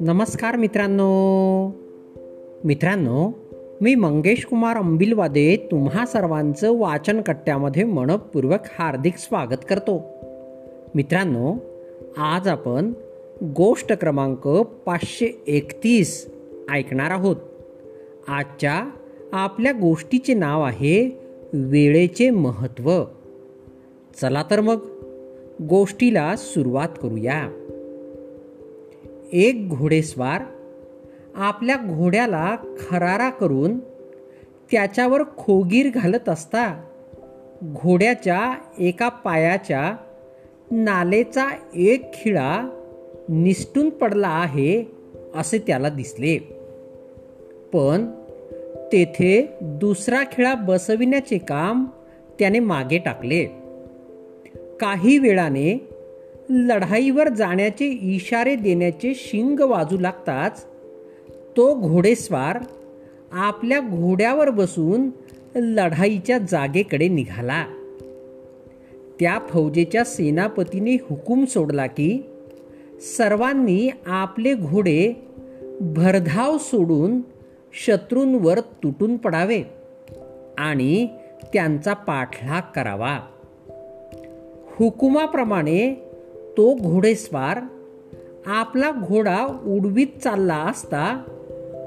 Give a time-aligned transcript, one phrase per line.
[0.00, 1.70] नमस्कार मित्रांनो.
[2.64, 3.32] मित्रांनो
[3.80, 10.02] मी मंगेश कुमार अंबिलवादे तुम्हा सर्वांचं वाचन कट्ट्यामध्ये मनपूर्वक हार्दिक स्वागत करतो.
[10.94, 11.54] मित्रांनो
[12.16, 12.92] आज आपण
[13.42, 14.48] गोष्ट क्रमांक
[14.86, 16.30] पाचशे एकतीस
[16.70, 17.36] ऐकणार आहोत.
[18.28, 18.90] आजच्या
[19.32, 21.20] आपल्या गोष्टीचे नाव आहे
[21.52, 23.04] वेळेचे महत्त्व.
[24.20, 24.86] चला तर मग
[25.62, 27.48] गोष्टीला सुरुवात करूया.
[29.32, 30.42] एक घोडेस्वार
[31.34, 33.78] आपल्या घोड्याला खरारा करून
[34.70, 36.84] त्याच्यावर खोगीर घालत असता
[37.64, 39.96] घोड्याच्या एका पायाच्या
[40.70, 42.68] नालेचा एक खिळा
[43.28, 44.84] निसटून पडला आहे
[45.34, 46.38] असे त्याला दिसले.
[47.72, 48.06] पण
[48.92, 51.84] तेथे दुसरा खिळा बसविण्याचे काम
[52.38, 53.61] त्याने मागे टाकले.
[54.82, 55.88] काही वेळाने
[56.50, 60.64] लढाईवर जाण्याचे इशारे देण्याचे शिंग वाजू लागताच
[61.56, 62.58] तो घोडेस्वार
[63.32, 65.10] आपल्या घोड्यावर बसून
[65.54, 67.66] लढाईच्या जागेकडे निघाला.
[69.20, 72.26] त्या फौजेच्या सेनापतीने हुकूम सोडला की
[73.16, 75.12] सर्वांनी आपले घोडे
[75.80, 77.20] भरधाव सोडून
[77.86, 79.62] शत्रूंवर तुटून पडावे
[80.58, 81.08] आणि
[81.52, 83.20] त्यांचा पाठलाग करावा.
[84.78, 85.94] हुकुमाप्रमाणे
[86.56, 87.58] तो घोडेस्वार
[88.46, 91.22] आपला घोडा उडवीत चालला असता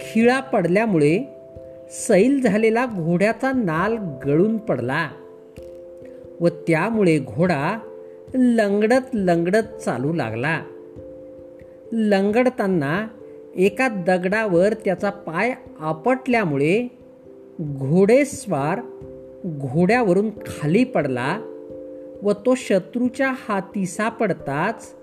[0.00, 1.18] खिळा पडल्यामुळे
[1.90, 5.08] सैल झालेला घोड्याचा नाल गळून पडला
[6.40, 7.78] व त्यामुळे घोडा
[8.34, 10.60] लंगडत लंगडत चालू लागला.
[11.92, 13.06] लंगडताना
[13.56, 16.88] एका दगडावर त्याचा पाय आपटल्यामुळे
[17.60, 18.80] घोडेस्वार
[19.46, 21.55] घोड्यावरून खाली पडला
[22.22, 24.94] व तो शत्रूच्या हाती सापडताच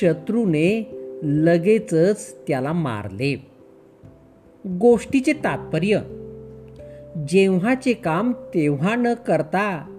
[0.00, 0.90] शत्रूने
[1.22, 3.34] लगेचच त्याला मारले.
[4.66, 6.00] गोष्टीचे तात्पर्य
[7.28, 9.90] जेव्हाचे काम तेव्हा न करता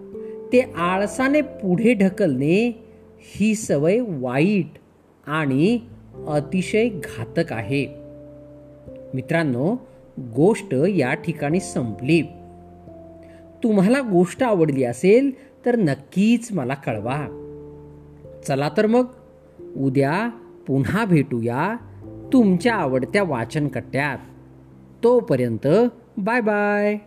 [0.53, 2.85] ते आळसाने पुढे ढकलणे
[3.19, 4.79] ही सवय वाईट
[5.27, 5.79] आणि
[6.27, 7.85] अतिशय घातक आहे.
[9.13, 9.75] मित्रांनो
[10.19, 12.21] गोष्ट या ठिकाणी संपली.
[13.63, 15.31] तुम्हाला गोष्ट आवडली असेल
[15.65, 17.41] तर नक्कीच मला कळवा.
[18.47, 19.05] चला तर मग
[19.77, 20.29] उद्या
[20.67, 21.75] पुन्हा भेटूया
[22.33, 24.17] तुमच्या आवडत्या वाचनकट्ट्यात.
[25.03, 25.67] तोपर्यंत
[26.17, 26.97] बाय बाय.